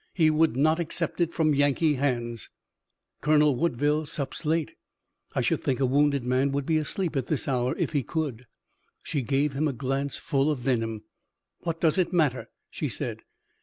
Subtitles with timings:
[0.15, 2.49] He would not accept it from Yankee hands."
[3.21, 4.73] "Colonel Woodville sups late.
[5.35, 8.47] I should think a wounded man would be asleep at this hour, if he could."
[9.03, 11.03] She gave him a glance full of venom.
[11.59, 13.21] "What does it matter?" she said.